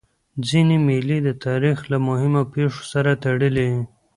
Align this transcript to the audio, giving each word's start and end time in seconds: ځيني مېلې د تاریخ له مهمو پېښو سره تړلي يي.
ځيني 0.47 0.77
مېلې 0.87 1.17
د 1.23 1.29
تاریخ 1.45 1.77
له 1.91 1.97
مهمو 2.07 2.41
پېښو 2.53 2.81
سره 2.93 3.11
تړلي 3.23 3.65
يي. 3.73 3.81